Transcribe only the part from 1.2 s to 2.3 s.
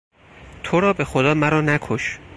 مرا نکش!